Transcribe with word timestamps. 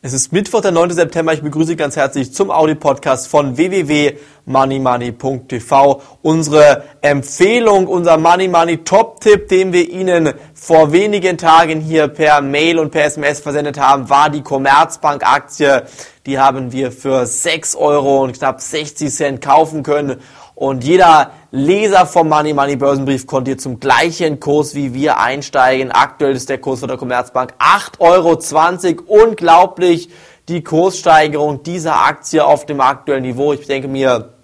Es 0.00 0.12
ist 0.12 0.32
Mittwoch, 0.32 0.60
der 0.60 0.70
9. 0.70 0.92
September. 0.92 1.32
Ich 1.32 1.42
begrüße 1.42 1.70
Sie 1.70 1.76
ganz 1.76 1.96
herzlich 1.96 2.32
zum 2.32 2.52
Audi-Podcast 2.52 3.26
von 3.26 3.56
www.moneymoney.tv. 3.56 6.02
Unsere 6.22 6.84
Empfehlung, 7.00 7.88
unser 7.88 8.16
Money 8.16 8.46
Money 8.46 8.84
Top-Tipp, 8.84 9.48
den 9.48 9.72
wir 9.72 9.90
Ihnen 9.90 10.34
vor 10.54 10.92
wenigen 10.92 11.36
Tagen 11.36 11.80
hier 11.80 12.06
per 12.06 12.40
Mail 12.42 12.78
und 12.78 12.92
per 12.92 13.06
SMS 13.06 13.40
versendet 13.40 13.80
haben, 13.80 14.08
war 14.08 14.30
die 14.30 14.42
Commerzbank-Aktie. 14.42 15.82
Die 16.26 16.38
haben 16.38 16.70
wir 16.70 16.92
für 16.92 17.26
6 17.26 17.74
Euro 17.74 18.22
und 18.22 18.38
knapp 18.38 18.60
60 18.60 19.12
Cent 19.12 19.40
kaufen 19.40 19.82
können. 19.82 20.20
Und 20.54 20.84
jeder 20.84 21.32
Leser 21.50 22.04
vom 22.04 22.28
Money 22.28 22.52
Money 22.52 22.76
Börsenbrief 22.76 23.26
konnte 23.26 23.52
hier 23.52 23.58
zum 23.58 23.80
gleichen 23.80 24.38
Kurs 24.38 24.74
wie 24.74 24.92
wir 24.92 25.18
einsteigen. 25.18 25.90
Aktuell 25.90 26.36
ist 26.36 26.50
der 26.50 26.58
Kurs 26.58 26.80
von 26.80 26.88
der 26.88 26.98
Commerzbank 26.98 27.54
8,20 27.58 29.08
Euro. 29.08 29.24
Unglaublich 29.24 30.10
die 30.48 30.62
Kurssteigerung 30.62 31.62
dieser 31.62 32.04
Aktie 32.04 32.44
auf 32.44 32.66
dem 32.66 32.82
aktuellen 32.82 33.22
Niveau. 33.22 33.54
Ich 33.54 33.66
denke 33.66 33.88
mir, 33.88 34.34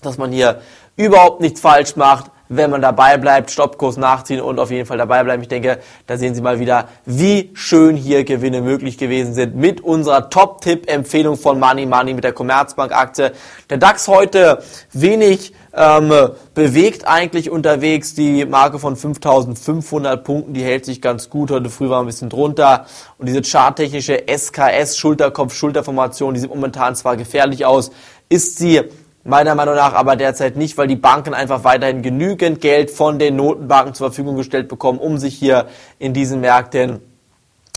dass 0.00 0.18
man 0.18 0.32
hier 0.32 0.60
überhaupt 0.96 1.40
nichts 1.40 1.60
falsch 1.60 1.94
macht 1.94 2.32
wenn 2.56 2.70
man 2.70 2.82
dabei 2.82 3.16
bleibt, 3.16 3.50
Stoppkurs 3.50 3.96
nachziehen 3.96 4.40
und 4.40 4.58
auf 4.58 4.70
jeden 4.70 4.86
Fall 4.86 4.98
dabei 4.98 5.24
bleiben. 5.24 5.42
Ich 5.42 5.48
denke, 5.48 5.78
da 6.06 6.16
sehen 6.16 6.34
Sie 6.34 6.42
mal 6.42 6.60
wieder, 6.60 6.88
wie 7.06 7.50
schön 7.54 7.96
hier 7.96 8.24
Gewinne 8.24 8.60
möglich 8.60 8.98
gewesen 8.98 9.34
sind 9.34 9.56
mit 9.56 9.80
unserer 9.80 10.28
Top-Tipp-Empfehlung 10.28 11.36
von 11.36 11.58
Money 11.58 11.86
Money 11.86 12.14
mit 12.14 12.24
der 12.24 12.32
Commerzbank-Aktie. 12.32 13.32
Der 13.70 13.78
DAX 13.78 14.08
heute 14.08 14.62
wenig 14.92 15.52
ähm, 15.74 16.12
bewegt 16.54 17.06
eigentlich 17.06 17.50
unterwegs. 17.50 18.14
Die 18.14 18.44
Marke 18.44 18.78
von 18.78 18.96
5500 18.96 20.22
Punkten, 20.22 20.52
die 20.52 20.62
hält 20.62 20.84
sich 20.84 21.00
ganz 21.00 21.30
gut. 21.30 21.50
Heute 21.50 21.70
früh 21.70 21.88
war 21.88 22.00
ein 22.00 22.06
bisschen 22.06 22.28
drunter. 22.28 22.86
Und 23.18 23.28
diese 23.28 23.42
charttechnische 23.42 24.24
SKS 24.28 24.98
Schulterkopf-Schulterformation, 24.98 26.34
die 26.34 26.40
sieht 26.40 26.50
momentan 26.50 26.94
zwar 26.94 27.16
gefährlich 27.16 27.64
aus, 27.64 27.90
ist 28.28 28.58
sie 28.58 28.82
Meiner 29.24 29.54
Meinung 29.54 29.76
nach 29.76 29.94
aber 29.94 30.16
derzeit 30.16 30.56
nicht, 30.56 30.76
weil 30.76 30.88
die 30.88 30.96
Banken 30.96 31.32
einfach 31.32 31.62
weiterhin 31.62 32.02
genügend 32.02 32.60
Geld 32.60 32.90
von 32.90 33.20
den 33.20 33.36
Notenbanken 33.36 33.94
zur 33.94 34.08
Verfügung 34.08 34.36
gestellt 34.36 34.68
bekommen, 34.68 34.98
um 34.98 35.18
sich 35.18 35.34
hier 35.34 35.66
in 36.00 36.12
diesen 36.12 36.40
Märkten 36.40 37.00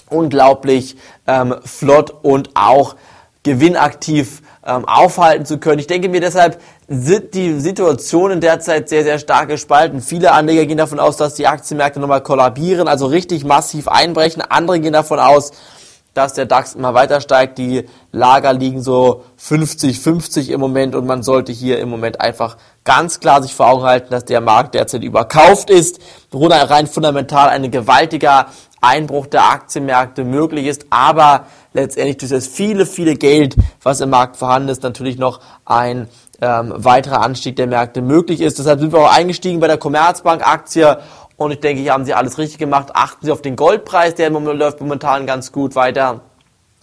unglaublich 0.09 0.97
ähm, 1.27 1.55
flott 1.63 2.11
und 2.23 2.49
auch 2.55 2.95
gewinnaktiv 3.43 4.41
ähm, 4.65 4.85
aufhalten 4.85 5.45
zu 5.45 5.59
können. 5.59 5.77
Ich 5.77 5.87
denke 5.87 6.09
mir 6.09 6.19
deshalb 6.19 6.59
sind 6.87 7.35
die 7.35 7.59
Situationen 7.59 8.41
derzeit 8.41 8.89
sehr, 8.89 9.03
sehr 9.03 9.19
stark 9.19 9.49
gespalten. 9.49 10.01
Viele 10.01 10.31
Anleger 10.31 10.65
gehen 10.65 10.77
davon 10.77 10.99
aus, 10.99 11.17
dass 11.17 11.35
die 11.35 11.45
Aktienmärkte 11.45 11.99
nochmal 11.99 12.21
kollabieren, 12.21 12.87
also 12.87 13.05
richtig 13.05 13.45
massiv 13.45 13.87
einbrechen. 13.87 14.41
Andere 14.41 14.79
gehen 14.79 14.93
davon 14.93 15.19
aus, 15.19 15.51
dass 16.15 16.33
der 16.33 16.45
DAX 16.45 16.73
immer 16.73 16.93
weiter 16.95 17.21
steigt. 17.21 17.59
Die 17.59 17.85
Lager 18.11 18.53
liegen 18.53 18.81
so 18.81 19.23
50-50 19.39 20.49
im 20.49 20.61
Moment 20.61 20.95
und 20.95 21.05
man 21.05 21.21
sollte 21.21 21.51
hier 21.51 21.79
im 21.79 21.89
Moment 21.89 22.21
einfach 22.21 22.57
ganz 22.85 23.19
klar 23.19 23.43
sich 23.43 23.53
vor 23.53 23.67
Augen 23.67 23.83
halten, 23.83 24.07
dass 24.11 24.25
der 24.25 24.41
Markt 24.41 24.73
derzeit 24.73 25.03
überkauft 25.03 25.69
ist. 25.69 25.99
Worunter 26.31 26.69
rein 26.69 26.87
fundamental 26.87 27.49
ein 27.49 27.69
gewaltiger 27.69 28.47
Einbruch 28.79 29.27
der 29.27 29.43
Aktienmärkte 29.43 30.23
möglich 30.23 30.67
ist, 30.67 30.85
aber 30.89 31.47
letztendlich 31.73 32.17
durch 32.17 32.31
das 32.31 32.47
viele, 32.47 32.85
viele 32.85 33.15
Geld, 33.15 33.55
was 33.83 33.99
im 33.99 34.11
Markt 34.11 34.37
vorhanden 34.37 34.69
ist, 34.69 34.83
natürlich 34.83 35.17
noch 35.17 35.41
ein 35.65 36.07
ähm, 36.41 36.73
weiterer 36.75 37.21
Anstieg 37.21 37.55
der 37.55 37.67
Märkte 37.67 38.01
möglich 38.01 38.41
ist. 38.41 38.59
Deshalb 38.59 38.79
sind 38.79 38.93
wir 38.93 38.99
auch 38.99 39.13
eingestiegen 39.13 39.59
bei 39.59 39.67
der 39.67 39.77
Commerzbank-Aktie 39.77 40.99
und 41.37 41.51
ich 41.51 41.59
denke, 41.59 41.81
hier 41.81 41.93
haben 41.93 42.05
sie 42.05 42.13
alles 42.13 42.37
richtig 42.37 42.59
gemacht. 42.59 42.89
Achten 42.93 43.25
Sie 43.25 43.31
auf 43.31 43.41
den 43.41 43.55
Goldpreis, 43.55 44.15
der 44.15 44.29
läuft 44.29 44.79
momentan 44.79 45.27
ganz 45.27 45.51
gut 45.51 45.75
weiter 45.75 46.21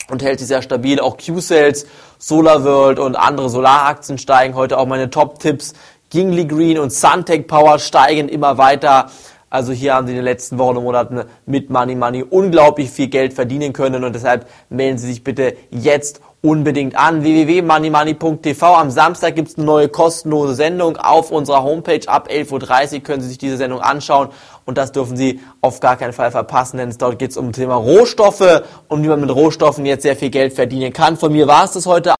und 0.09 0.23
hält 0.23 0.41
sich 0.41 0.49
sehr 0.49 0.63
stabil. 0.63 1.01
Auch 1.01 1.17
Q-Sales, 1.17 1.87
SolarWorld 2.19 2.99
und 2.99 3.17
andere 3.17 3.49
Solaraktien 3.49 4.19
steigen. 4.19 4.55
Heute 4.55 4.79
auch 4.79 4.87
meine 4.87 5.11
Top-Tipps. 5.11 5.73
Gingli 6.11 6.45
Green 6.45 6.79
und 6.79 6.93
Suntech 6.93 7.47
Power 7.47 7.79
steigen 7.79 8.29
immer 8.29 8.59
weiter. 8.59 9.11
Also 9.53 9.75
hier 9.75 9.93
haben 9.93 10.07
Sie 10.07 10.15
in 10.15 10.17
den 10.17 10.25
letzten 10.25 10.59
Wochen 10.59 10.79
und 10.79 10.85
Monaten 10.85 11.25
mit 11.45 11.69
Money 11.69 11.95
Money 11.95 12.23
unglaublich 12.23 12.91
viel 12.91 13.09
Geld 13.09 13.35
verdienen 13.35 13.75
können 13.75 14.03
und 14.03 14.15
deshalb 14.15 14.47
melden 14.71 14.97
Sie 14.97 15.09
sich 15.09 15.23
bitte 15.23 15.55
jetzt 15.71 16.23
unbedingt 16.41 16.97
an. 16.97 17.23
www.moneymoney.tv. 17.23 18.75
Am 18.75 18.91
Samstag 18.91 19.37
gibt 19.37 19.49
es 19.49 19.57
eine 19.59 19.67
neue 19.67 19.91
kostenlose 19.91 20.55
Sendung 20.55 20.97
auf 20.97 21.31
unserer 21.31 21.63
Homepage. 21.65 22.01
Ab 22.07 22.31
11.30 22.31 22.95
Uhr 22.95 23.01
können 23.01 23.21
Sie 23.21 23.29
sich 23.29 23.37
diese 23.37 23.59
Sendung 23.59 23.81
anschauen 23.81 24.31
und 24.65 24.79
das 24.79 24.91
dürfen 24.91 25.19
Sie 25.19 25.41
auf 25.61 25.81
gar 25.81 25.97
keinen 25.97 26.15
Fall 26.15 26.31
verpassen, 26.31 26.79
denn 26.79 26.95
dort 26.99 27.19
geht 27.19 27.33
es 27.33 27.37
um 27.37 27.53
das 27.53 27.57
Thema 27.57 27.77
Rohstoffe 27.77 28.63
und 28.89 29.05
wie 29.05 29.09
man 29.09 29.21
mit 29.21 29.35
Rohstoffen 29.35 29.87
jetzt 29.87 30.03
sehr 30.03 30.17
viel 30.17 30.31
Geld 30.31 30.55
verdienen 30.55 30.93
kann. 30.93 31.17
Von 31.19 31.31
mir 31.31 31.47
war 31.47 31.65
es 31.65 31.73
das 31.73 31.87
heute. 31.87 32.11